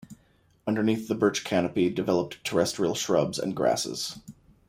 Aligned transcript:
Underneath 0.65 1.07
the 1.07 1.13
birch 1.13 1.43
canopy 1.43 1.91
developed 1.91 2.43
terrestrial 2.43 2.95
shrubs 2.95 3.37
and 3.37 3.55
grasses. 3.55 4.17